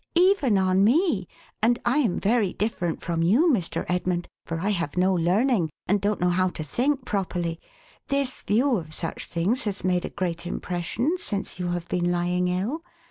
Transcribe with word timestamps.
"Even 0.31 0.57
on 0.57 0.83
me— 0.83 1.27
and 1.61 1.77
I 1.85 1.99
am 1.99 2.19
very 2.19 2.53
different 2.53 3.03
from 3.03 3.21
you, 3.21 3.47
Mr. 3.53 3.85
Edmund, 3.87 4.27
for 4.47 4.59
I 4.59 4.69
have 4.69 4.97
no 4.97 5.13
learning, 5.13 5.69
and 5.87 6.01
don't 6.01 6.19
know 6.19 6.31
how 6.31 6.47
to 6.47 6.63
think 6.63 7.05
properly— 7.05 7.59
this 8.07 8.41
view 8.41 8.77
of 8.77 8.95
such 8.95 9.27
things 9.27 9.65
has 9.65 9.83
made 9.83 10.03
a 10.03 10.09
great 10.09 10.47
impression, 10.47 11.19
since 11.19 11.59
you 11.59 11.67
have 11.67 11.87
been 11.87 12.11
lying 12.11 12.47
ill. 12.47 12.81